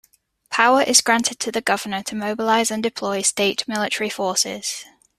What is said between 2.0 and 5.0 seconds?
to mobilize and deploy state military forces.